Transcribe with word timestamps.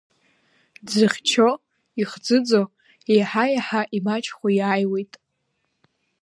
Дзыхьчо, 0.85 1.49
ихӡыӡо 2.01 2.61
еиҳа-еиҳа 3.13 3.81
имаҷхо 3.97 4.47
иааиуеит. 4.57 5.13